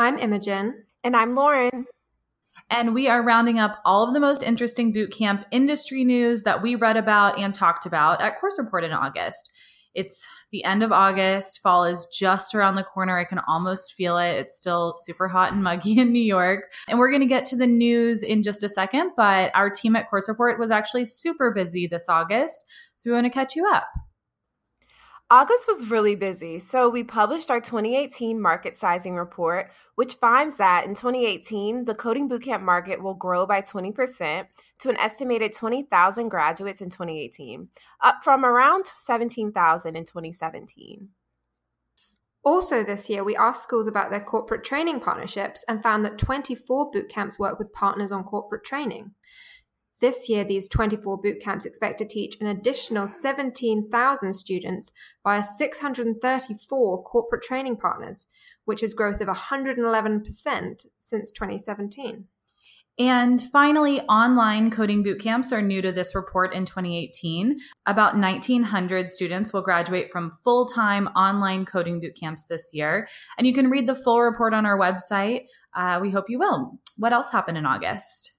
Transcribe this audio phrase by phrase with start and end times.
[0.00, 0.84] I'm Imogen.
[1.02, 1.84] And I'm Lauren.
[2.70, 6.76] And we are rounding up all of the most interesting bootcamp industry news that we
[6.76, 9.52] read about and talked about at Course Report in August.
[9.96, 11.58] It's the end of August.
[11.64, 13.18] Fall is just around the corner.
[13.18, 14.36] I can almost feel it.
[14.36, 16.70] It's still super hot and muggy in New York.
[16.86, 19.96] And we're going to get to the news in just a second, but our team
[19.96, 22.60] at Course Report was actually super busy this August.
[22.98, 23.88] So we want to catch you up.
[25.30, 30.86] August was really busy, so we published our 2018 market sizing report, which finds that
[30.86, 34.46] in 2018, the coding bootcamp market will grow by 20%
[34.78, 37.68] to an estimated 20,000 graduates in 2018,
[38.00, 41.10] up from around 17,000 in 2017.
[42.42, 46.90] Also, this year, we asked schools about their corporate training partnerships and found that 24
[46.90, 49.10] bootcamps work with partners on corporate training.
[50.00, 54.92] This year, these 24 boot camps expect to teach an additional 17,000 students
[55.24, 58.28] via 634 corporate training partners,
[58.64, 62.26] which is growth of 111% since 2017.
[63.00, 67.58] And finally, online coding boot camps are new to this report in 2018.
[67.86, 73.08] About 1,900 students will graduate from full time online coding boot camps this year.
[73.36, 75.46] And you can read the full report on our website.
[75.74, 76.80] Uh, we hope you will.
[76.96, 78.32] What else happened in August?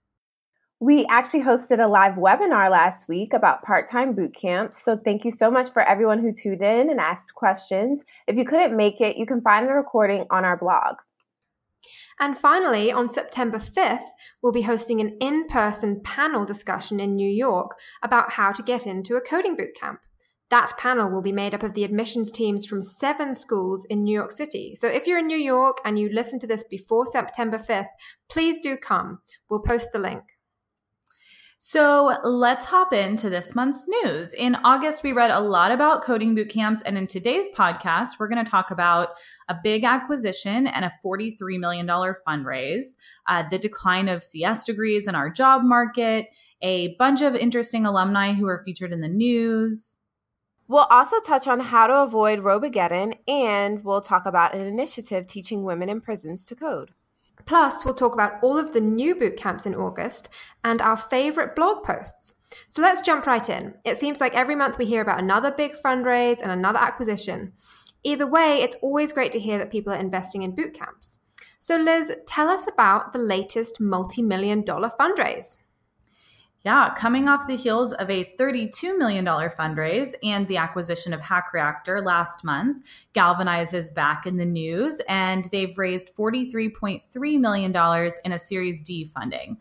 [0.81, 4.77] We actually hosted a live webinar last week about part time boot camps.
[4.81, 7.99] So, thank you so much for everyone who tuned in and asked questions.
[8.27, 10.95] If you couldn't make it, you can find the recording on our blog.
[12.17, 14.05] And finally, on September 5th,
[14.41, 18.87] we'll be hosting an in person panel discussion in New York about how to get
[18.87, 19.99] into a coding boot camp.
[20.49, 24.13] That panel will be made up of the admissions teams from seven schools in New
[24.13, 24.75] York City.
[24.75, 27.89] So if you're in New York and you listen to this before September 5th,
[28.29, 29.19] please do come.
[29.49, 30.23] We'll post the link.
[31.61, 34.33] So let's hop into this month's news.
[34.33, 38.29] In August, we read a lot about coding boot camps, and in today's podcast, we're
[38.29, 39.09] going to talk about
[39.49, 42.85] a big acquisition and a $43 million fundraise,
[43.27, 46.27] uh, the decline of CS degrees in our job market,
[46.61, 49.97] a bunch of interesting alumni who are featured in the news.
[50.69, 55.63] We'll also touch on how to avoid Robogeddon, and we'll talk about an initiative teaching
[55.63, 56.91] women in prisons to code.
[57.49, 60.29] Plus, we'll talk about all of the new boot camps in August
[60.63, 62.35] and our favorite blog posts.
[62.67, 63.73] So let's jump right in.
[63.83, 67.53] It seems like every month we hear about another big fundraise and another acquisition.
[68.03, 71.17] Either way, it's always great to hear that people are investing in boot camps.
[71.59, 75.61] So, Liz, tell us about the latest multi million dollar fundraise.
[76.65, 81.53] Yeah, coming off the heels of a $32 million fundraise and the acquisition of Hack
[81.53, 88.31] Reactor last month, Galvanize is back in the news and they've raised $43.3 million in
[88.33, 89.57] a Series D funding.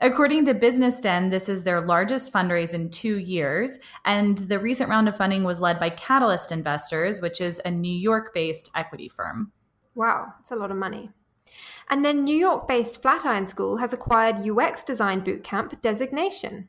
[0.00, 4.90] According to Business Den, this is their largest fundraise in two years, and the recent
[4.90, 9.08] round of funding was led by Catalyst Investors, which is a New York based equity
[9.08, 9.52] firm.
[9.94, 11.10] Wow, that's a lot of money.
[11.88, 16.68] And then New York based Flatiron School has acquired UX Design Bootcamp designation.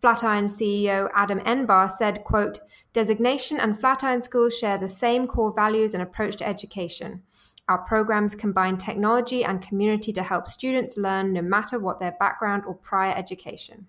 [0.00, 2.58] Flatiron CEO Adam Enbar said, quote,
[2.92, 7.22] Designation and Flatiron School share the same core values and approach to education.
[7.68, 12.64] Our programs combine technology and community to help students learn no matter what their background
[12.66, 13.88] or prior education.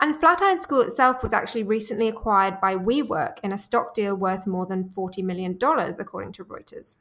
[0.00, 4.46] And Flatiron School itself was actually recently acquired by WeWork in a stock deal worth
[4.46, 5.58] more than $40 million,
[5.98, 6.96] according to Reuters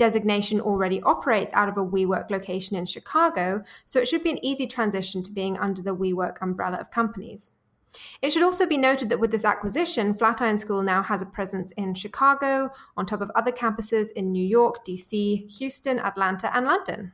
[0.00, 4.42] designation already operates out of a WeWork location in Chicago, so it should be an
[4.42, 7.50] easy transition to being under the WeWork umbrella of companies.
[8.22, 11.70] It should also be noted that with this acquisition, Flatiron School now has a presence
[11.76, 17.12] in Chicago, on top of other campuses in New York, DC, Houston, Atlanta, and London.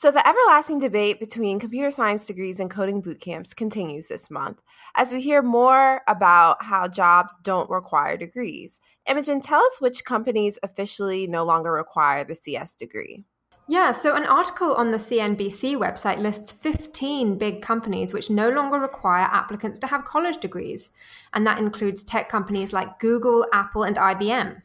[0.00, 4.62] So, the everlasting debate between computer science degrees and coding boot camps continues this month
[4.94, 8.80] as we hear more about how jobs don't require degrees.
[9.06, 13.26] Imogen, tell us which companies officially no longer require the CS degree.
[13.68, 18.78] Yeah, so an article on the CNBC website lists 15 big companies which no longer
[18.78, 20.88] require applicants to have college degrees,
[21.34, 24.62] and that includes tech companies like Google, Apple, and IBM.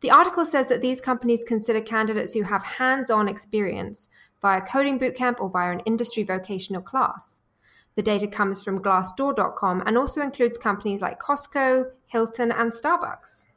[0.00, 4.08] The article says that these companies consider candidates who have hands on experience
[4.40, 7.42] via coding bootcamp or via an industry vocational class.
[7.96, 13.48] The data comes from glassdoor.com and also includes companies like Costco, Hilton, and Starbucks.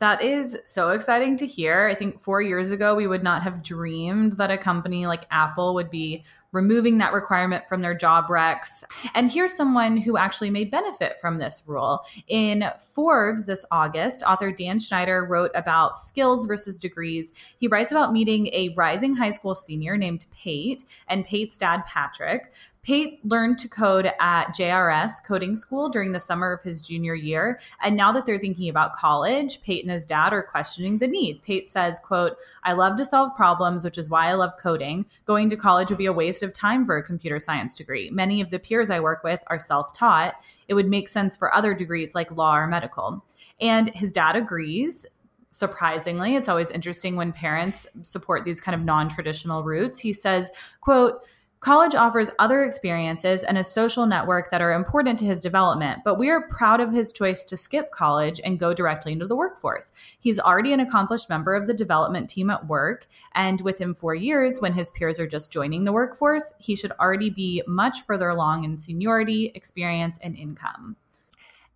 [0.00, 1.86] That is so exciting to hear.
[1.86, 5.72] I think four years ago, we would not have dreamed that a company like Apple
[5.74, 6.24] would be
[6.54, 8.84] removing that requirement from their job recs.
[9.14, 12.06] And here's someone who actually may benefit from this rule.
[12.28, 12.64] In
[12.94, 17.32] Forbes this August, author Dan Schneider wrote about skills versus degrees.
[17.58, 22.52] He writes about meeting a rising high school senior named Pate and Pate's dad, Patrick.
[22.84, 27.58] Pate learned to code at JRS coding school during the summer of his junior year.
[27.82, 31.42] And now that they're thinking about college, Pate and his dad are questioning the need.
[31.42, 35.06] Pate says, quote, I love to solve problems, which is why I love coding.
[35.24, 38.10] Going to college would be a waste of time for a computer science degree.
[38.10, 40.34] Many of the peers I work with are self-taught.
[40.68, 43.24] It would make sense for other degrees like law or medical.
[43.62, 45.06] And his dad agrees
[45.54, 50.50] surprisingly it's always interesting when parents support these kind of non-traditional routes he says
[50.80, 51.22] quote
[51.64, 56.18] College offers other experiences and a social network that are important to his development, but
[56.18, 59.90] we are proud of his choice to skip college and go directly into the workforce.
[60.20, 64.60] He's already an accomplished member of the development team at work, and within four years,
[64.60, 68.64] when his peers are just joining the workforce, he should already be much further along
[68.64, 70.96] in seniority, experience, and income.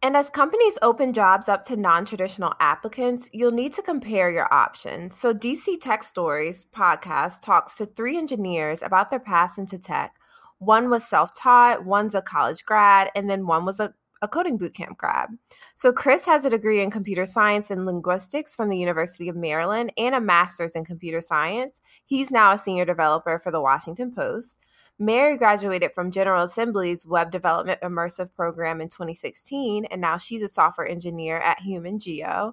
[0.00, 4.53] And as companies open jobs up to non traditional applicants, you'll need to compare your
[4.55, 5.17] options.
[5.17, 10.15] So, DC Tech Stories podcast talks to three engineers about their paths into tech.
[10.59, 13.93] One was self taught, one's a college grad, and then one was a,
[14.23, 15.31] a coding bootcamp grad.
[15.75, 19.93] So, Chris has a degree in computer science and linguistics from the University of Maryland
[19.99, 21.81] and a master's in computer science.
[22.06, 24.59] He's now a senior developer for the Washington Post.
[24.99, 30.49] Mary graduated from General Assembly's Web Development Immersive program in 2016, and now she's a
[30.49, 32.53] software engineer at Human Geo.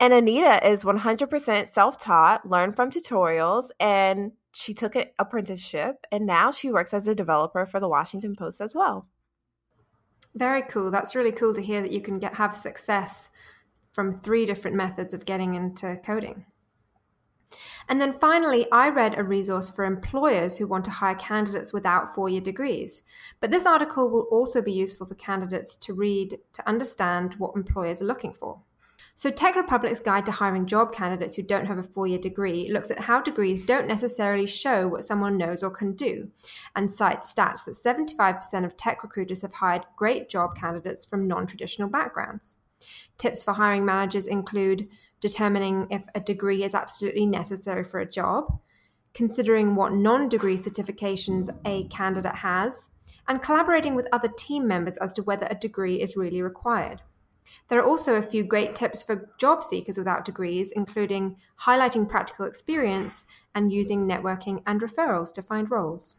[0.00, 6.26] And Anita is 100% self taught, learned from tutorials, and she took an apprenticeship, and
[6.26, 9.06] now she works as a developer for the Washington Post as well.
[10.34, 10.90] Very cool.
[10.90, 13.30] That's really cool to hear that you can get have success
[13.92, 16.46] from three different methods of getting into coding.
[17.88, 22.14] And then finally, I read a resource for employers who want to hire candidates without
[22.14, 23.02] four year degrees.
[23.40, 28.00] But this article will also be useful for candidates to read to understand what employers
[28.00, 28.60] are looking for.
[29.16, 32.68] So, Tech Republic's Guide to Hiring Job Candidates Who Don't Have a Four Year Degree
[32.72, 36.30] looks at how degrees don't necessarily show what someone knows or can do,
[36.74, 41.46] and cites stats that 75% of tech recruiters have hired great job candidates from non
[41.46, 42.56] traditional backgrounds.
[43.16, 44.88] Tips for hiring managers include
[45.24, 48.60] determining if a degree is absolutely necessary for a job,
[49.14, 52.90] considering what non degree certifications a candidate has,
[53.26, 57.00] and collaborating with other team members as to whether a degree is really required.
[57.70, 62.44] There are also a few great tips for job seekers without degrees, including highlighting practical
[62.44, 63.24] experience
[63.54, 66.16] and using networking and referrals to find roles.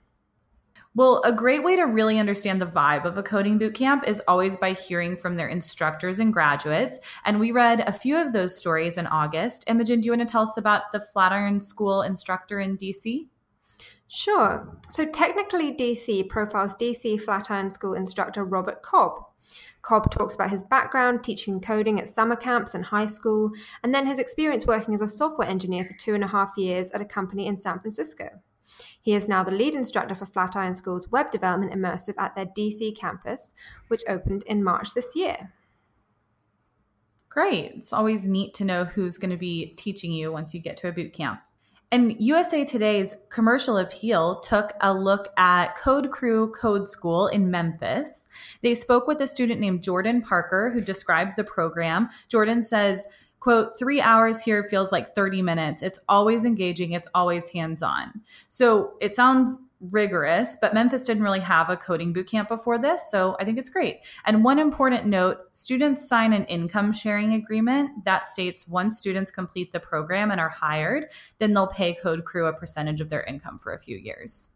[0.98, 4.56] Well, a great way to really understand the vibe of a coding bootcamp is always
[4.56, 7.00] by hearing from their instructors and graduates.
[7.26, 9.66] And we read a few of those stories in August.
[9.68, 13.28] Imogen, do you want to tell us about the Flatiron School instructor in DC?
[14.08, 14.80] Sure.
[14.88, 19.26] So, technically, DC profiles DC Flatiron School instructor Robert Cobb.
[19.82, 23.52] Cobb talks about his background teaching coding at summer camps and high school,
[23.84, 26.90] and then his experience working as a software engineer for two and a half years
[26.92, 28.30] at a company in San Francisco.
[29.02, 32.98] He is now the lead instructor for Flatiron School's Web Development Immersive at their DC
[32.98, 33.54] campus,
[33.88, 35.54] which opened in March this year.
[37.30, 37.74] Great.
[37.76, 40.88] It's always neat to know who's going to be teaching you once you get to
[40.88, 41.42] a boot camp.
[41.92, 48.26] And USA Today's commercial appeal took a look at Code Crew Code School in Memphis.
[48.64, 52.10] They spoke with a student named Jordan Parker who described the program.
[52.28, 53.06] Jordan says,
[53.46, 55.84] quote, three hours here feels like 30 minutes.
[55.84, 58.24] It's always engaging, it's always hands on.
[58.50, 59.62] So it sounds
[59.92, 63.08] rigorous, but Memphis didn't really have a coding bootcamp before this.
[63.12, 64.00] So I think it's great.
[64.26, 69.72] And one important note students sign an income sharing agreement that states once students complete
[69.74, 73.60] the program and are hired, then they'll pay Code Crew a percentage of their income
[73.60, 74.50] for a few years.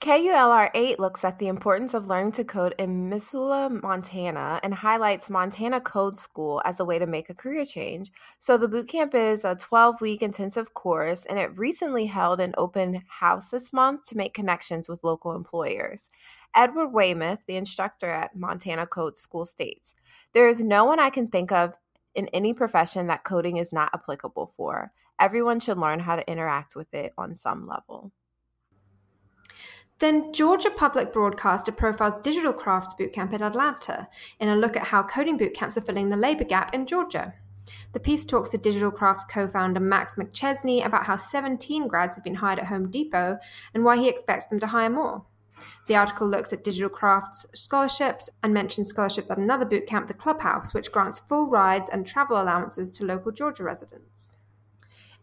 [0.00, 5.28] KULR 8 looks at the importance of learning to code in Missoula, Montana, and highlights
[5.28, 8.12] Montana Code School as a way to make a career change.
[8.38, 13.02] So, the bootcamp is a 12 week intensive course, and it recently held an open
[13.08, 16.10] house this month to make connections with local employers.
[16.54, 19.96] Edward Weymouth, the instructor at Montana Code School, states
[20.32, 21.74] There is no one I can think of
[22.14, 24.92] in any profession that coding is not applicable for.
[25.18, 28.12] Everyone should learn how to interact with it on some level.
[29.98, 35.02] Then Georgia Public Broadcaster profiles Digital Crafts Bootcamp at Atlanta in a look at how
[35.02, 37.34] coding bootcamps are filling the labor gap in Georgia.
[37.92, 42.24] The piece talks to Digital Crafts co founder Max McChesney about how 17 grads have
[42.24, 43.38] been hired at Home Depot
[43.74, 45.24] and why he expects them to hire more.
[45.88, 50.72] The article looks at digital crafts scholarships and mentions scholarships at another bootcamp, the Clubhouse,
[50.72, 54.37] which grants full rides and travel allowances to local Georgia residents.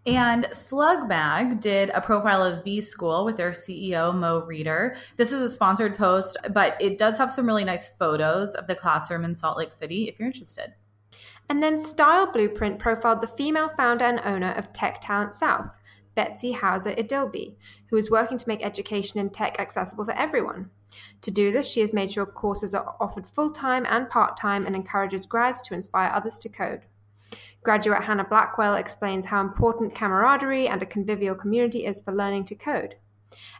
[0.05, 4.95] And SLUG Mag did a profile of V School with their CEO, Mo Reeder.
[5.17, 8.75] This is a sponsored post, but it does have some really nice photos of the
[8.75, 10.75] classroom in Salt Lake City if you're interested.
[11.49, 15.75] And then Style Blueprint profiled the female founder and owner of Tech Talent South,
[16.13, 17.55] Betsy Hauser Idilby,
[17.89, 20.69] who is working to make education in tech accessible for everyone.
[21.21, 24.67] To do this, she has made sure courses are offered full time and part time
[24.67, 26.85] and encourages grads to inspire others to code.
[27.65, 32.55] Graduate Hannah Blackwell explains how important camaraderie and a convivial community is for learning to
[32.55, 32.95] code.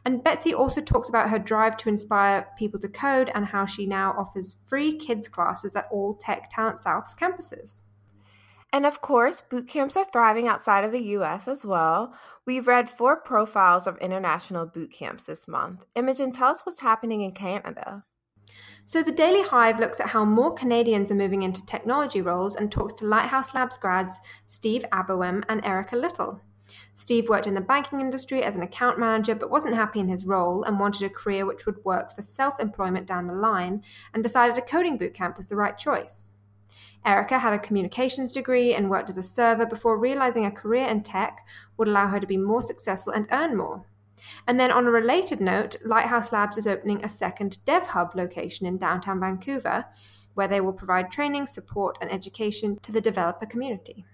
[0.06, 3.88] And Betsy also talks about her drive to inspire people to code and how she
[3.88, 7.82] now offers free kids classes at all Tech Talent South's campuses.
[8.72, 12.14] And of course, boot camps are thriving outside of the US as well.
[12.46, 15.84] We've read four profiles of international boot camps this month.
[15.96, 18.04] Imogen, tell us what's happening in Canada.
[18.88, 22.72] So, the Daily Hive looks at how more Canadians are moving into technology roles and
[22.72, 26.40] talks to Lighthouse Labs grads Steve Abowem and Erica Little.
[26.94, 30.28] Steve worked in the banking industry as an account manager but wasn't happy in his
[30.28, 33.82] role and wanted a career which would work for self employment down the line
[34.14, 36.30] and decided a coding bootcamp was the right choice.
[37.04, 41.02] Erica had a communications degree and worked as a server before realizing a career in
[41.02, 41.44] tech
[41.78, 43.88] would allow her to be more successful and earn more.
[44.48, 48.78] And then, on a related note, Lighthouse Labs is opening a second DevHub location in
[48.78, 49.86] downtown Vancouver,
[50.34, 54.06] where they will provide training, support, and education to the developer community.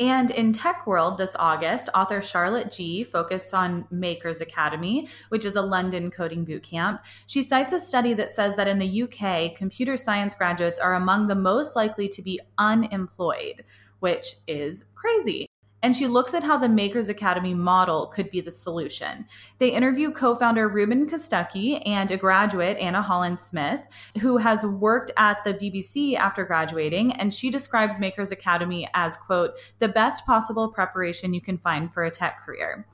[0.00, 5.56] And in Tech World this August, author Charlotte Jee focused on Makers Academy, which is
[5.56, 7.00] a London coding bootcamp.
[7.26, 11.26] She cites a study that says that in the UK, computer science graduates are among
[11.26, 13.62] the most likely to be unemployed,
[13.98, 15.50] which is crazy
[15.82, 19.26] and she looks at how the Makers Academy model could be the solution.
[19.58, 23.82] They interview co founder Ruben Kostucki and a graduate, Anna Holland Smith,
[24.20, 29.52] who has worked at the BBC after graduating, and she describes Makers Academy as, quote,
[29.78, 32.86] the best possible preparation you can find for a tech career.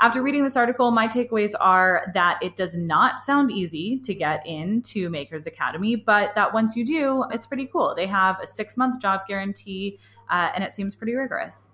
[0.00, 4.44] After reading this article, my takeaways are that it does not sound easy to get
[4.44, 7.94] into Makers Academy, but that once you do, it's pretty cool.
[7.96, 11.70] They have a six month job guarantee, uh, and it seems pretty rigorous.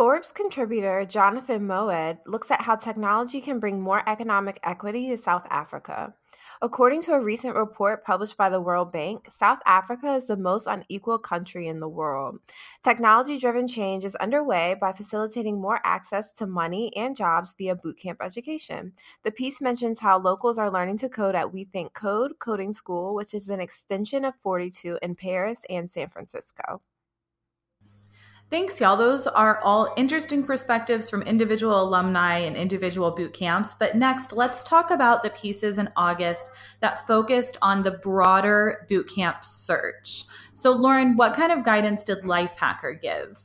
[0.00, 5.46] Forbes contributor Jonathan Moed looks at how technology can bring more economic equity to South
[5.50, 6.14] Africa.
[6.62, 10.66] According to a recent report published by the World Bank, South Africa is the most
[10.66, 12.38] unequal country in the world.
[12.82, 18.22] Technology driven change is underway by facilitating more access to money and jobs via bootcamp
[18.22, 18.94] education.
[19.22, 23.14] The piece mentions how locals are learning to code at We Think Code Coding School,
[23.14, 26.80] which is an extension of 42 in Paris and San Francisco.
[28.50, 28.96] Thanks, y'all.
[28.96, 33.76] Those are all interesting perspectives from individual alumni and individual boot camps.
[33.76, 39.08] But next, let's talk about the pieces in August that focused on the broader boot
[39.08, 40.24] camp search.
[40.54, 43.38] So, Lauren, what kind of guidance did Lifehacker give?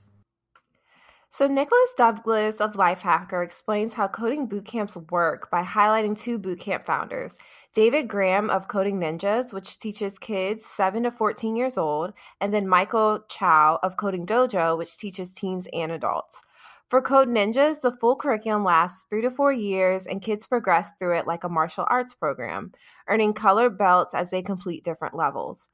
[1.36, 7.38] So, Nicholas Douglas of Lifehacker explains how coding bootcamps work by highlighting two bootcamp founders
[7.74, 12.70] David Graham of Coding Ninjas, which teaches kids 7 to 14 years old, and then
[12.70, 16.42] Michael Chow of Coding Dojo, which teaches teens and adults.
[16.90, 21.18] For Code Ninjas, the full curriculum lasts three to four years, and kids progress through
[21.18, 22.72] it like a martial arts program,
[23.10, 25.68] earning colored belts as they complete different levels.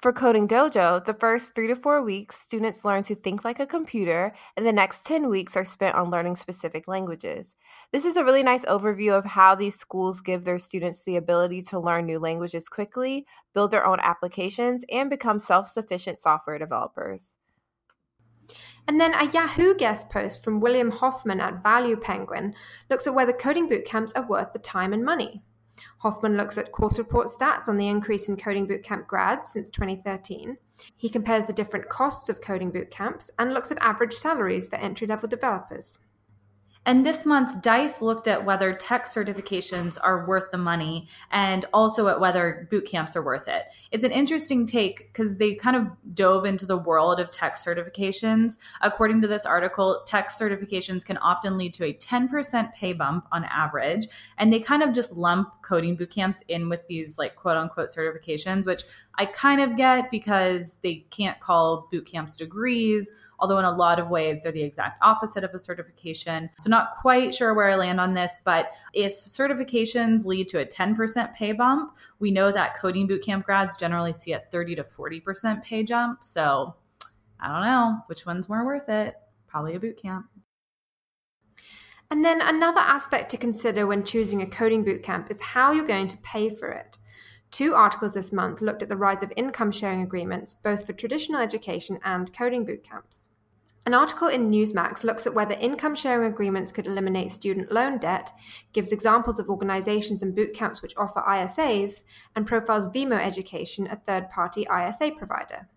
[0.00, 3.66] For Coding Dojo, the first three to four weeks, students learn to think like a
[3.66, 7.56] computer, and the next 10 weeks are spent on learning specific languages.
[7.90, 11.62] This is a really nice overview of how these schools give their students the ability
[11.62, 17.34] to learn new languages quickly, build their own applications, and become self sufficient software developers.
[18.86, 22.54] And then a Yahoo guest post from William Hoffman at Value Penguin
[22.88, 25.42] looks at whether coding bootcamps are worth the time and money.
[25.98, 30.56] Hoffman looks at course report stats on the increase in coding bootcamp grads since 2013.
[30.96, 35.06] He compares the different costs of coding bootcamps and looks at average salaries for entry
[35.06, 35.98] level developers.
[36.88, 42.08] And this month, DICE looked at whether tech certifications are worth the money and also
[42.08, 43.64] at whether boot camps are worth it.
[43.90, 48.56] It's an interesting take because they kind of dove into the world of tech certifications.
[48.80, 53.44] According to this article, tech certifications can often lead to a 10% pay bump on
[53.44, 54.06] average.
[54.38, 57.90] And they kind of just lump coding boot camps in with these like quote unquote
[57.90, 58.84] certifications, which
[59.16, 63.98] I kind of get because they can't call boot camps degrees although in a lot
[63.98, 66.50] of ways they're the exact opposite of a certification.
[66.60, 70.66] So, not quite sure where I land on this, but if certifications lead to a
[70.66, 75.62] 10% pay bump, we know that coding bootcamp grads generally see a 30 to 40%
[75.62, 76.24] pay jump.
[76.24, 76.74] So,
[77.40, 79.14] I don't know which one's more worth it.
[79.46, 80.24] Probably a bootcamp.
[82.10, 86.08] And then another aspect to consider when choosing a coding bootcamp is how you're going
[86.08, 86.98] to pay for it.
[87.50, 91.40] Two articles this month looked at the rise of income sharing agreements, both for traditional
[91.40, 93.27] education and coding bootcamps.
[93.88, 98.30] An article in Newsmax looks at whether income sharing agreements could eliminate student loan debt,
[98.74, 102.02] gives examples of organizations and bootcamps which offer ISAs,
[102.36, 105.68] and profiles Vemo Education, a third party ISA provider.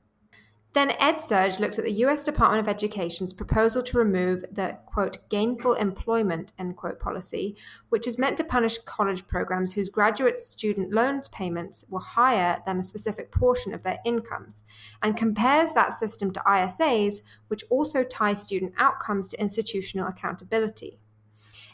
[0.73, 5.73] Then EdSurge looks at the US Department of Education's proposal to remove the quote gainful
[5.73, 7.57] employment end quote policy,
[7.89, 12.79] which is meant to punish college programs whose graduate student loan payments were higher than
[12.79, 14.63] a specific portion of their incomes,
[15.01, 17.15] and compares that system to ISAs,
[17.49, 21.00] which also tie student outcomes to institutional accountability.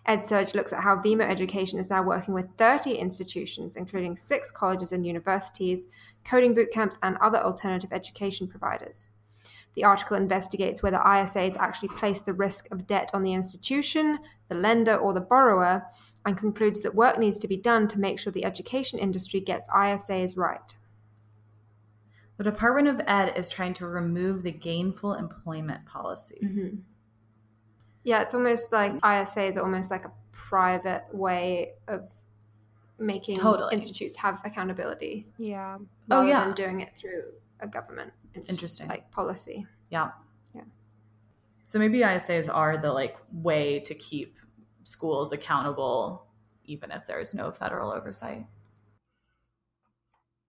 [0.07, 4.93] EdSurge looks at how Vemo Education is now working with 30 institutions, including six colleges
[4.93, 5.87] and universities,
[6.23, 9.09] coding bootcamps, and other alternative education providers.
[9.75, 14.17] The article investigates whether ISAs actually place the risk of debt on the institution,
[14.49, 15.83] the lender, or the borrower,
[16.25, 19.69] and concludes that work needs to be done to make sure the education industry gets
[19.69, 20.73] ISAs right.
[22.37, 26.39] The Department of Ed is trying to remove the gainful employment policy.
[26.43, 26.77] Mm-hmm.
[28.07, 32.09] Yeah, it's almost like ISA is almost like a private way of
[32.97, 33.75] making Totally.
[33.75, 35.77] institutes have accountability Yeah.
[36.09, 36.45] Oh, rather yeah.
[36.45, 37.25] than doing it through
[37.59, 38.87] a government inst- Interesting.
[38.87, 39.67] like policy.
[39.89, 40.11] Yeah.
[40.55, 40.61] Yeah.
[41.65, 44.37] So maybe ISAs are the like way to keep
[44.85, 46.27] schools accountable
[46.63, 48.45] even if there's no federal oversight.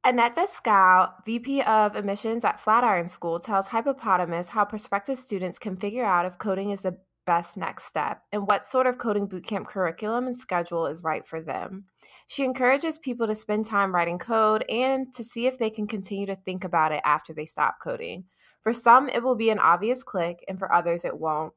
[0.04, 6.04] Annette Descal, VP of Admissions at Flatiron School, tells Hypepotamus how prospective students can figure
[6.04, 6.96] out if coding is the
[7.28, 11.42] best next step and what sort of coding bootcamp curriculum and schedule is right for
[11.42, 11.84] them.
[12.26, 16.24] She encourages people to spend time writing code and to see if they can continue
[16.24, 18.24] to think about it after they stop coding.
[18.62, 21.52] For some, it will be an obvious click, and for others, it won't.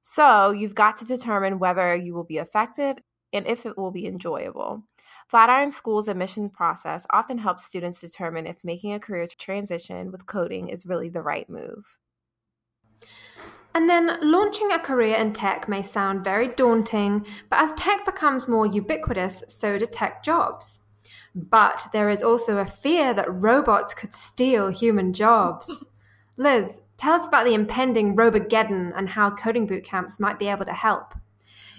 [0.00, 2.96] So, you've got to determine whether you will be effective
[3.34, 4.82] and if it will be enjoyable.
[5.28, 10.70] Flatiron School's admission process often helps students determine if making a career transition with coding
[10.70, 11.98] is really the right move.
[13.74, 18.48] And then launching a career in tech may sound very daunting, but as tech becomes
[18.48, 20.80] more ubiquitous, so do tech jobs.
[21.34, 25.84] But there is also a fear that robots could steal human jobs.
[26.36, 30.64] Liz, tell us about the impending Robogeddon and how coding boot camps might be able
[30.64, 31.14] to help.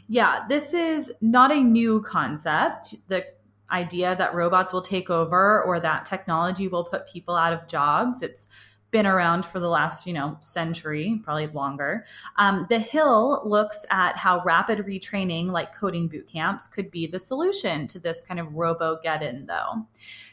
[0.08, 2.95] Yeah, this is not a new concept.
[3.08, 3.25] The
[3.69, 8.21] idea that robots will take over or that technology will put people out of jobs.
[8.21, 8.47] It's
[8.91, 12.06] been around for the last, you know, century, probably longer.
[12.36, 17.19] Um, the Hill looks at how rapid retraining, like coding boot camps, could be the
[17.19, 19.88] solution to this kind of Robogeddon, though.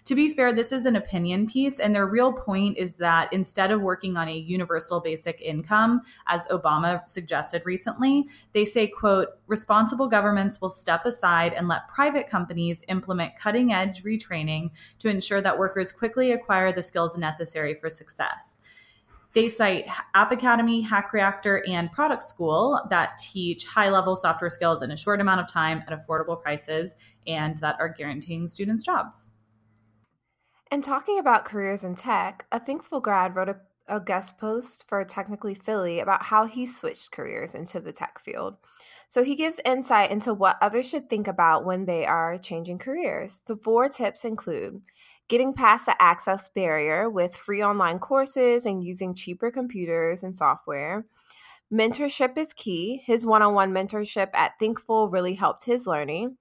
[0.07, 3.71] To be fair, this is an opinion piece, and their real point is that instead
[3.71, 10.09] of working on a universal basic income, as Obama suggested recently, they say, quote, responsible
[10.09, 15.59] governments will step aside and let private companies implement cutting edge retraining to ensure that
[15.59, 18.48] workers quickly acquire the skills necessary for success.
[19.35, 24.83] They cite App Academy, Hack Reactor, and Product School that teach high level software skills
[24.83, 26.95] in a short amount of time at affordable prices
[27.27, 29.29] and that are guaranteeing students jobs.
[30.71, 35.05] And talking about careers in tech, a Thinkful grad wrote a, a guest post for
[35.05, 38.57] Technically Philly about how he switched careers into the tech field.
[39.11, 43.41] So he gives insight into what others should think about when they are changing careers.
[43.47, 44.83] The four tips include
[45.29, 51.07] getting past the access barrier with free online courses and using cheaper computers and software.
[51.73, 53.03] Mentorship is key.
[53.05, 56.39] His one on one mentorship at Thinkful really helped his learning.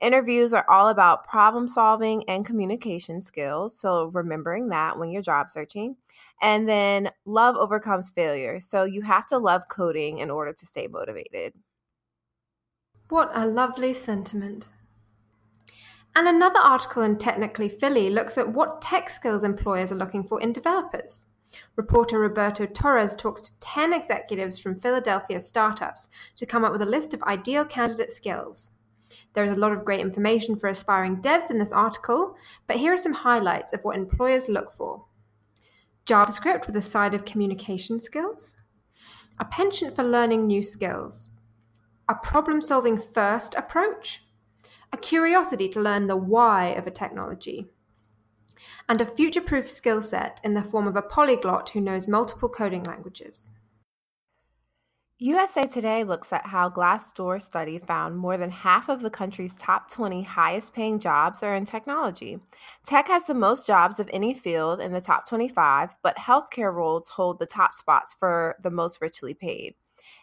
[0.00, 3.78] Interviews are all about problem solving and communication skills.
[3.78, 5.96] So, remembering that when you're job searching.
[6.40, 8.60] And then, love overcomes failure.
[8.60, 11.52] So, you have to love coding in order to stay motivated.
[13.10, 14.66] What a lovely sentiment.
[16.16, 20.40] And another article in Technically Philly looks at what tech skills employers are looking for
[20.40, 21.26] in developers.
[21.76, 26.86] Reporter Roberto Torres talks to 10 executives from Philadelphia startups to come up with a
[26.86, 28.70] list of ideal candidate skills.
[29.34, 32.92] There is a lot of great information for aspiring devs in this article, but here
[32.92, 35.04] are some highlights of what employers look for
[36.06, 38.56] JavaScript with a side of communication skills,
[39.38, 41.30] a penchant for learning new skills,
[42.08, 44.24] a problem solving first approach,
[44.92, 47.68] a curiosity to learn the why of a technology,
[48.88, 52.48] and a future proof skill set in the form of a polyglot who knows multiple
[52.48, 53.50] coding languages.
[55.22, 59.90] USA Today looks at how Glassdoor study found more than half of the country's top
[59.90, 62.40] 20 highest paying jobs are in technology.
[62.86, 67.08] Tech has the most jobs of any field in the top 25, but healthcare roles
[67.08, 69.74] hold the top spots for the most richly paid.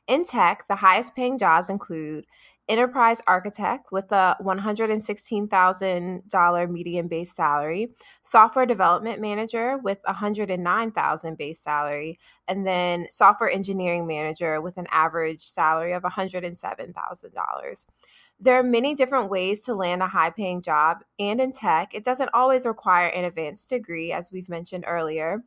[0.07, 2.25] In tech, the highest paying jobs include
[2.69, 11.59] enterprise architect with a $116,000 median base salary, software development manager with a 109,000 base
[11.59, 17.85] salary, and then software engineering manager with an average salary of $107,000.
[18.39, 22.03] There are many different ways to land a high paying job, and in tech, it
[22.03, 25.43] doesn't always require an advanced degree, as we've mentioned earlier.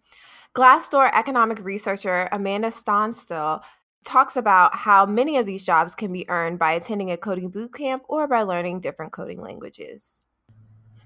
[0.57, 3.63] Glassdoor economic researcher Amanda Stansell
[4.05, 8.01] talks about how many of these jobs can be earned by attending a coding bootcamp
[8.09, 10.25] or by learning different coding languages.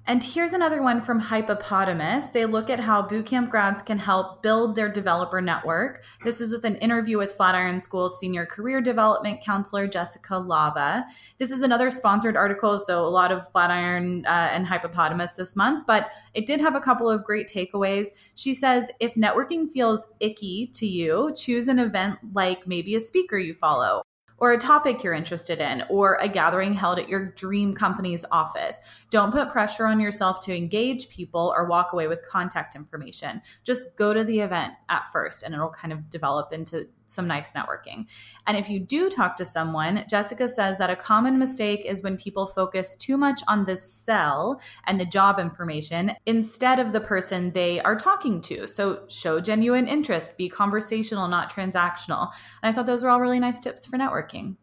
[0.07, 2.31] And here's another one from Hypepotamus.
[2.31, 6.05] They look at how bootcamp grads can help build their developer network.
[6.23, 11.07] This is with an interview with Flatiron School's senior career development counselor, Jessica Lava.
[11.38, 15.87] This is another sponsored article, so a lot of Flatiron uh, and Hypepotamus this month,
[15.87, 18.09] but it did have a couple of great takeaways.
[18.35, 23.38] She says if networking feels icky to you, choose an event like maybe a speaker
[23.38, 24.03] you follow
[24.44, 28.76] or a topic you're interested in, or a gathering held at your dream company's office.
[29.09, 33.40] Don't put pressure on yourself to engage people or walk away with contact information.
[33.64, 37.53] Just go to the event at first and it'll kind of develop into some nice
[37.53, 38.07] networking.
[38.47, 42.17] And if you do talk to someone, Jessica says that a common mistake is when
[42.17, 47.53] people focus too much on the sell and the job information instead of the person
[47.53, 48.67] they are talking to.
[48.69, 52.31] So show genuine interest, be conversational, not transactional.
[52.62, 54.57] And I thought those were all really nice tips for networking.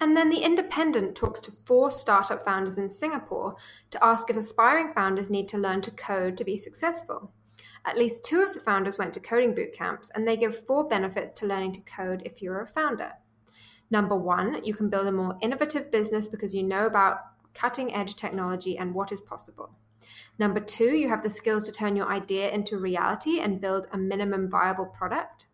[0.00, 3.56] And then The Independent talks to four startup founders in Singapore
[3.90, 7.32] to ask if aspiring founders need to learn to code to be successful.
[7.84, 10.88] At least two of the founders went to coding boot camps, and they give four
[10.88, 13.12] benefits to learning to code if you're a founder.
[13.90, 17.20] Number one, you can build a more innovative business because you know about
[17.54, 19.70] cutting edge technology and what is possible.
[20.38, 23.98] Number two, you have the skills to turn your idea into reality and build a
[23.98, 25.46] minimum viable product.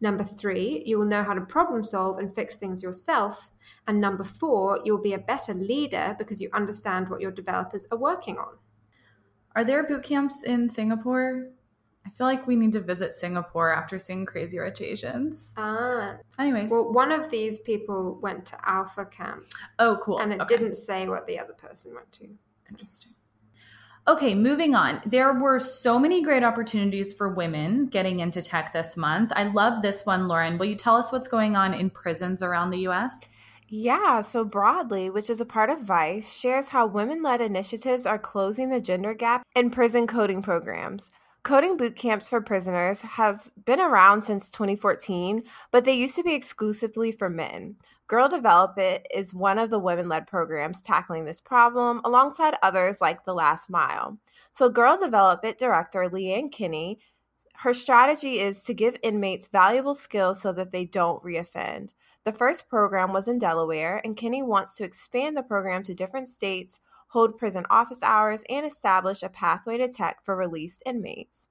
[0.00, 3.50] Number three, you will know how to problem solve and fix things yourself.
[3.86, 7.98] And number four, you'll be a better leader because you understand what your developers are
[7.98, 8.58] working on.
[9.54, 11.48] Are there boot camps in Singapore?
[12.04, 15.52] I feel like we need to visit Singapore after seeing Crazy Rich Asians.
[15.56, 16.16] Ah.
[16.38, 16.70] Anyways.
[16.70, 19.44] Well, one of these people went to Alpha Camp.
[19.78, 20.18] Oh, cool.
[20.18, 20.56] And it okay.
[20.56, 22.28] didn't say what the other person went to.
[22.68, 23.12] Interesting.
[24.08, 25.00] Okay, moving on.
[25.06, 29.32] There were so many great opportunities for women getting into tech this month.
[29.36, 30.58] I love this one, Lauren.
[30.58, 33.30] Will you tell us what's going on in prisons around the US?
[33.74, 38.18] Yeah, so Broadly, which is a part of Vice, shares how women led initiatives are
[38.18, 41.08] closing the gender gap in prison coding programs.
[41.42, 46.34] Coding boot camps for prisoners has been around since 2014, but they used to be
[46.34, 47.76] exclusively for men.
[48.08, 53.00] Girl Develop It is one of the women led programs tackling this problem alongside others
[53.00, 54.18] like The Last Mile.
[54.50, 56.98] So, Girl Develop It director Leanne Kinney,
[57.54, 61.88] her strategy is to give inmates valuable skills so that they don't reoffend.
[62.24, 66.28] The first program was in Delaware, and Kinney wants to expand the program to different
[66.28, 66.80] states
[67.12, 71.48] hold prison office hours, and establish a pathway to tech for released inmates.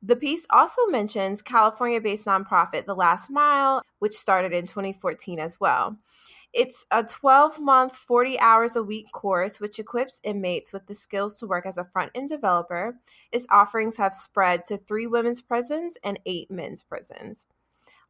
[0.00, 5.58] The piece also mentions California based nonprofit The Last Mile, which started in 2014 as
[5.58, 5.98] well.
[6.52, 11.38] It's a 12 month, 40 hours a week course which equips inmates with the skills
[11.38, 12.96] to work as a front end developer.
[13.32, 17.46] Its offerings have spread to three women's prisons and eight men's prisons.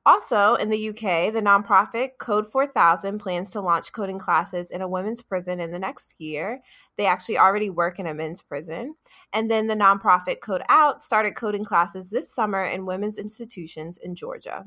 [0.04, 4.88] Also, in the UK, the nonprofit Code 4000 plans to launch coding classes in a
[4.88, 6.60] women's prison in the next year.
[6.96, 8.96] They actually already work in a men's prison.
[9.32, 14.16] And then the nonprofit Code Out started coding classes this summer in women's institutions in
[14.16, 14.64] Georgia.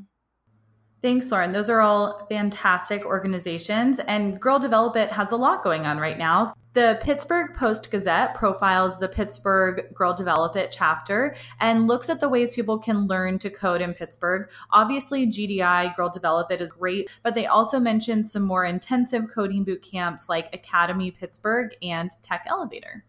[1.02, 1.52] Thanks, Lauren.
[1.52, 4.00] Those are all fantastic organizations.
[4.00, 6.54] And Girl Develop It has a lot going on right now.
[6.76, 12.28] The Pittsburgh Post Gazette profiles the Pittsburgh Girl Develop It chapter and looks at the
[12.28, 14.50] ways people can learn to code in Pittsburgh.
[14.72, 19.64] Obviously, GDI, Girl Develop It, is great, but they also mention some more intensive coding
[19.64, 23.06] boot camps like Academy Pittsburgh and Tech Elevator.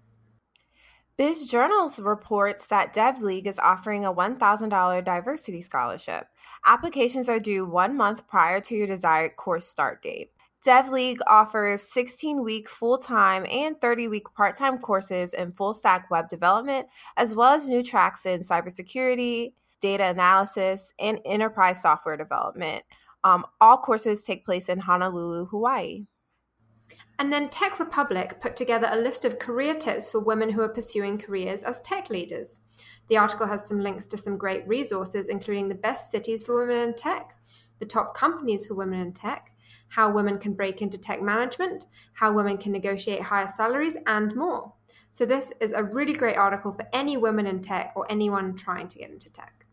[1.17, 6.29] Biz Journals reports that DevLeague is offering a $1,000 diversity scholarship.
[6.67, 10.31] Applications are due one month prior to your desired course start date.
[10.67, 16.11] DevLeague offers 16 week full time and 30 week part time courses in full stack
[16.11, 22.83] web development, as well as new tracks in cybersecurity, data analysis, and enterprise software development.
[23.23, 26.07] Um, all courses take place in Honolulu, Hawaii.
[27.21, 30.69] And then Tech Republic put together a list of career tips for women who are
[30.69, 32.59] pursuing careers as tech leaders.
[33.09, 36.89] The article has some links to some great resources, including the best cities for women
[36.89, 37.37] in tech,
[37.79, 39.53] the top companies for women in tech,
[39.97, 44.75] how women can break into tech management, how women can negotiate higher salaries, and more.
[45.11, 48.89] So, this is a really great article for any women in tech or anyone trying
[48.89, 49.65] to get into tech.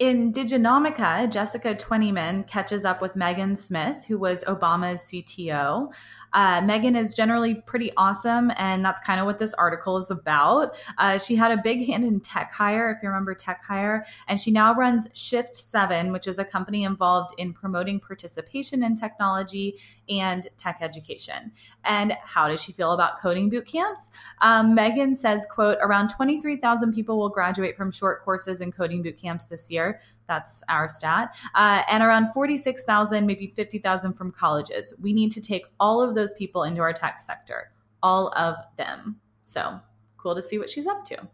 [0.00, 5.94] In Diginomica, Jessica Twentyman catches up with Megan Smith, who was Obama's CTO.
[6.34, 10.76] Uh, Megan is generally pretty awesome, and that's kind of what this article is about.
[10.98, 14.38] Uh, she had a big hand in Tech Hire, if you remember Tech Hire, and
[14.38, 19.78] she now runs Shift Seven, which is a company involved in promoting participation in technology
[20.08, 21.52] and tech education.
[21.84, 24.08] And how does she feel about coding boot camps?
[24.40, 29.16] Um, Megan says, "quote Around 23,000 people will graduate from short courses in coding boot
[29.16, 30.00] camps this year.
[30.26, 31.34] That's our stat.
[31.54, 34.94] Uh, and around 46,000, maybe 50,000 from colleges.
[35.00, 39.20] We need to take all of those people into our tech sector, all of them.
[39.44, 39.80] So
[40.16, 41.28] cool to see what she's up to.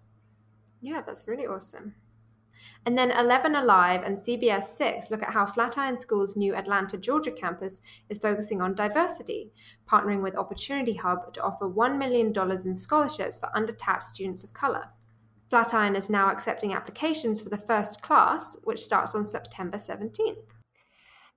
[0.81, 1.94] Yeah, that's really awesome.
[2.87, 7.31] And then 11 Alive and CBS 6 look at how Flatiron School's new Atlanta, Georgia
[7.31, 9.53] campus is focusing on diversity,
[9.87, 12.33] partnering with Opportunity Hub to offer $1 million
[12.66, 14.88] in scholarships for undertapped students of color.
[15.50, 20.36] Flatiron is now accepting applications for the first class, which starts on September 17th.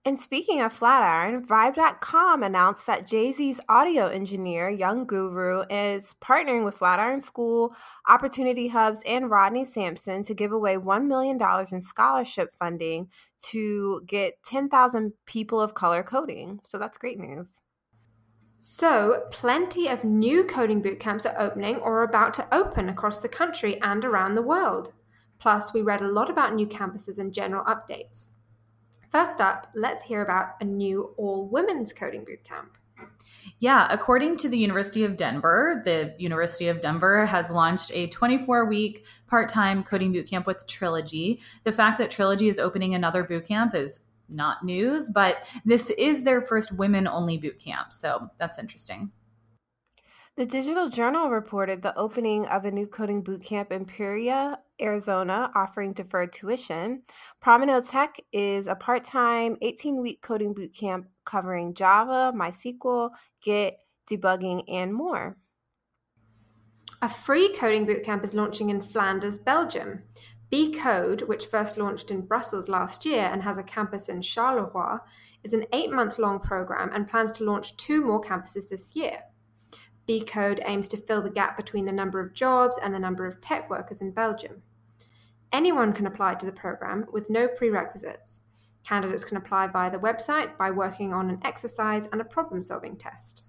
[0.06, 6.66] And speaking of Flatiron, Vibe.com announced that Jay Z's audio engineer, Young Guru, is partnering
[6.66, 7.74] with Flatiron School,
[8.08, 11.40] Opportunity Hubs, and Rodney Sampson to give away $1 million
[11.72, 13.08] in scholarship funding
[13.52, 16.60] to get 10,000 people of color coding.
[16.66, 17.62] So that's great news.
[18.66, 23.20] So, plenty of new coding boot camps are opening or are about to open across
[23.20, 24.94] the country and around the world.
[25.38, 28.30] Plus, we read a lot about new campuses and general updates.
[29.12, 32.78] First up, let's hear about a new all women's coding boot camp.
[33.60, 38.64] Yeah, according to the University of Denver, the University of Denver has launched a 24
[38.64, 41.42] week part time coding boot camp with Trilogy.
[41.66, 44.00] The fact that Trilogy is opening another boot camp is
[44.34, 47.94] not news, but this is their first women only boot camp.
[47.94, 49.12] So that's interesting.
[50.36, 55.52] The Digital Journal reported the opening of a new coding boot camp in Peoria, Arizona,
[55.54, 57.04] offering deferred tuition.
[57.40, 63.12] Promineo Tech is a part time 18 week coding boot camp covering Java, MySQL,
[63.44, 63.78] Git,
[64.10, 65.38] debugging, and more.
[67.04, 70.04] A free coding bootcamp is launching in Flanders, Belgium.
[70.54, 75.00] BeCode, which first launched in Brussels last year and has a campus in Charleroi,
[75.44, 79.24] is an eight month long program and plans to launch two more campuses this year.
[80.08, 83.42] BeCode aims to fill the gap between the number of jobs and the number of
[83.42, 84.62] tech workers in Belgium.
[85.52, 88.42] Anyone can apply to the program with no prerequisites.
[88.84, 92.96] Candidates can apply via the website by working on an exercise and a problem solving
[92.96, 93.44] test.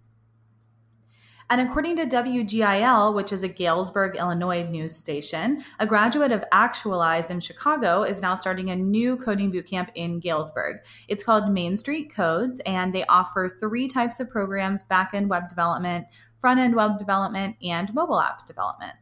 [1.50, 7.30] And according to WGIL, which is a Galesburg, Illinois news station, a graduate of Actualize
[7.30, 10.78] in Chicago is now starting a new coding bootcamp in Galesburg.
[11.06, 16.06] It's called Main Street Codes, and they offer three types of programs backend web development,
[16.40, 18.94] front end web development, and mobile app development.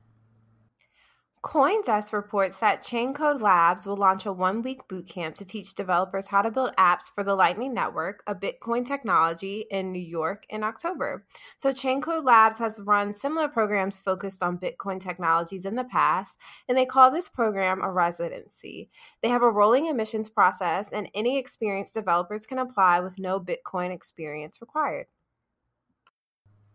[1.43, 6.41] CoinDesk reports that Chaincode Labs will launch a one week bootcamp to teach developers how
[6.41, 11.27] to build apps for the Lightning Network, a Bitcoin technology, in New York in October.
[11.57, 16.79] So, Chaincode Labs has run similar programs focused on Bitcoin technologies in the past, and
[16.79, 18.89] they call this program a residency.
[19.21, 23.93] They have a rolling admissions process, and any experienced developers can apply with no Bitcoin
[23.93, 25.07] experience required.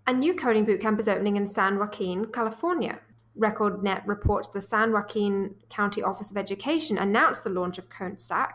[0.07, 2.99] A new coding bootcamp is opening in San Joaquin, California.
[3.37, 8.53] RecordNet reports the San Joaquin County Office of Education announced the launch of CodeStack,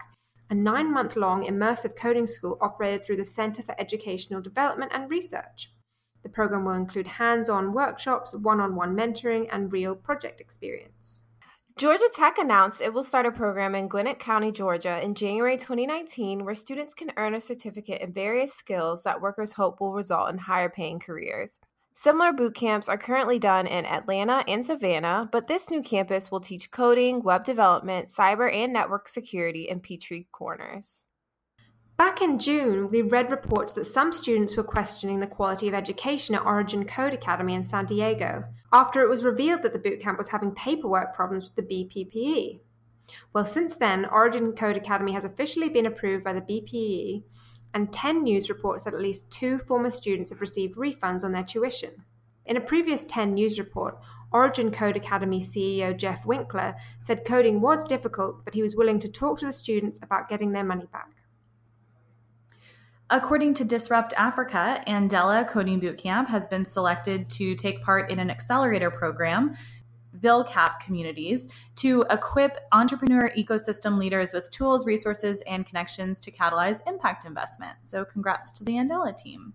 [0.51, 5.11] a nine month long immersive coding school operated through the Center for Educational Development and
[5.11, 5.73] Research.
[6.23, 11.25] The program will include hands on workshops, one on one mentoring, and real project experience.
[11.77, 16.45] Georgia Tech announced it will start a program in Gwinnett County, Georgia in January 2019
[16.45, 20.37] where students can earn a certificate in various skills that workers hope will result in
[20.37, 21.59] higher paying careers.
[21.95, 26.41] Similar boot camps are currently done in Atlanta and Savannah, but this new campus will
[26.41, 31.05] teach coding, web development, cyber and network security in Peachtree Corners.
[31.99, 36.35] Back in June, we read reports that some students were questioning the quality of education
[36.35, 40.31] at Origin Code Academy in San Diego after it was revealed that the bootcamp was
[40.31, 42.61] having paperwork problems with the BPPE.
[43.33, 47.23] Well, since then, Origin Code Academy has officially been approved by the BPE
[47.75, 51.43] and 10 news reports that at least two former students have received refunds on their
[51.43, 52.05] tuition.
[52.45, 53.99] In a previous 10 news report,
[54.33, 59.09] Origin Code Academy CEO Jeff Winkler said coding was difficult, but he was willing to
[59.11, 61.11] talk to the students about getting their money back.
[63.11, 68.31] According to Disrupt Africa, Andela Coding Bootcamp has been selected to take part in an
[68.31, 69.55] accelerator program
[70.23, 77.25] VILCAP communities to equip entrepreneur ecosystem leaders with tools, resources, and connections to catalyze impact
[77.25, 77.79] investment.
[77.83, 79.55] So, congrats to the Andela team.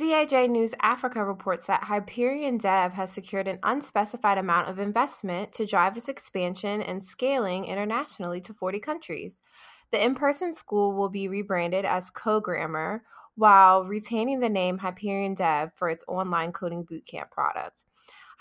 [0.00, 5.66] CAJ News Africa reports that Hyperion Dev has secured an unspecified amount of investment to
[5.66, 9.42] drive its expansion and scaling internationally to 40 countries.
[9.92, 13.00] The in person school will be rebranded as CoGrammar
[13.34, 17.84] while retaining the name Hyperion Dev for its online coding bootcamp product.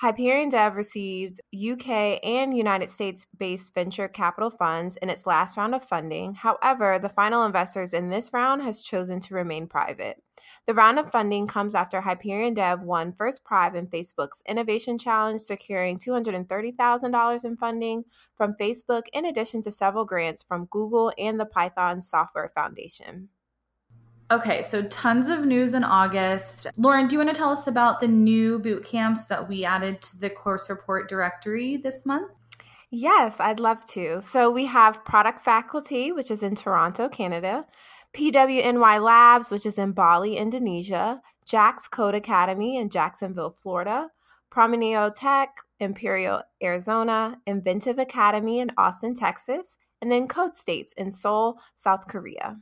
[0.02, 5.76] Hyperion Dev received UK and United States based venture capital funds in its last round
[5.76, 6.36] of funding.
[6.36, 10.24] However, the final investors in this round has chosen to remain private.
[10.68, 15.42] The round of funding comes after Hyperion Dev won first prize in Facebook's Innovation Challenge,
[15.42, 18.06] securing $230,000 in funding
[18.38, 23.28] from Facebook, in addition to several grants from Google and the Python Software Foundation.
[24.32, 26.68] Okay, so tons of news in August.
[26.78, 30.04] Lauren, do you want to tell us about the new boot camps that we added
[30.04, 32.32] to the course report directory this month?
[32.92, 34.22] Yes, I'd love to.
[34.22, 37.65] So we have Product Faculty, which is in Toronto, Canada,
[38.13, 44.12] PWNY Labs, which is in Bali, Indonesia, JAX Code Academy in Jacksonville, Florida,
[44.52, 51.60] Promineo Tech, Imperial, Arizona, Inventive Academy in Austin, Texas, and then Code States in Seoul,
[51.76, 52.58] South Korea.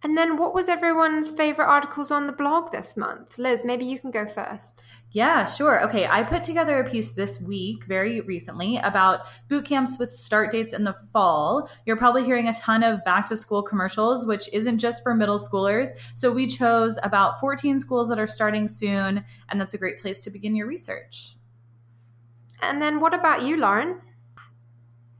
[0.00, 3.36] And then, what was everyone's favorite articles on the blog this month?
[3.36, 4.84] Liz, maybe you can go first.
[5.10, 5.84] Yeah, sure.
[5.88, 10.52] Okay, I put together a piece this week, very recently, about boot camps with start
[10.52, 11.68] dates in the fall.
[11.84, 15.38] You're probably hearing a ton of back to school commercials, which isn't just for middle
[15.38, 15.88] schoolers.
[16.14, 20.20] So we chose about 14 schools that are starting soon, and that's a great place
[20.20, 21.36] to begin your research.
[22.60, 24.00] And then, what about you, Lauren?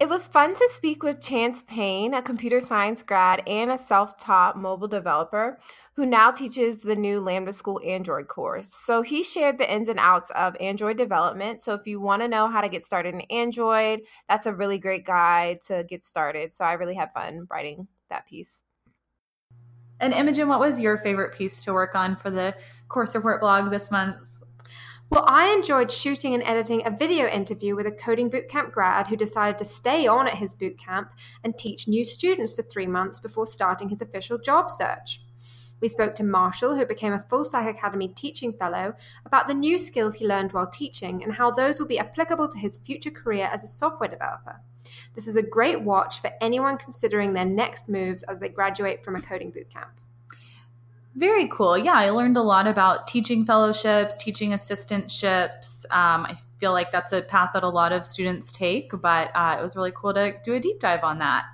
[0.00, 4.16] It was fun to speak with Chance Payne, a computer science grad and a self
[4.16, 5.58] taught mobile developer
[5.94, 8.72] who now teaches the new Lambda School Android course.
[8.72, 11.62] So he shared the ins and outs of Android development.
[11.62, 14.78] So if you want to know how to get started in Android, that's a really
[14.78, 16.54] great guide to get started.
[16.54, 18.62] So I really had fun writing that piece.
[19.98, 22.54] And Imogen, what was your favorite piece to work on for the
[22.86, 24.16] course report blog this month?
[25.10, 29.16] Well, I enjoyed shooting and editing a video interview with a coding bootcamp grad who
[29.16, 31.08] decided to stay on at his bootcamp
[31.42, 35.22] and teach new students for three months before starting his official job search.
[35.80, 38.94] We spoke to Marshall, who became a Full Stack Academy teaching fellow,
[39.24, 42.58] about the new skills he learned while teaching and how those will be applicable to
[42.58, 44.60] his future career as a software developer.
[45.14, 49.16] This is a great watch for anyone considering their next moves as they graduate from
[49.16, 49.88] a coding bootcamp.
[51.14, 51.76] Very cool.
[51.76, 55.84] Yeah, I learned a lot about teaching fellowships, teaching assistantships.
[55.90, 59.56] Um, I feel like that's a path that a lot of students take, but uh,
[59.58, 61.44] it was really cool to do a deep dive on that.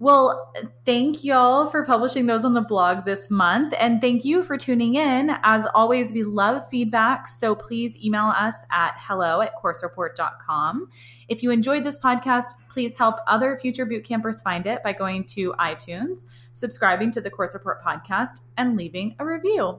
[0.00, 0.52] Well,
[0.84, 3.72] thank y'all for publishing those on the blog this month.
[3.78, 5.30] And thank you for tuning in.
[5.44, 7.28] As always, we love feedback.
[7.28, 10.88] So please email us at hello at coursereport.com.
[11.28, 15.24] If you enjoyed this podcast, please help other future boot campers find it by going
[15.28, 19.78] to iTunes, subscribing to the Course Report podcast, and leaving a review.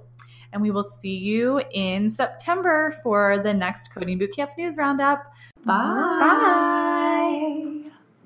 [0.53, 5.25] And we will see you in September for the next Coding Bootcamp News Roundup.
[5.65, 5.73] Bye.
[6.21, 7.84] Bye.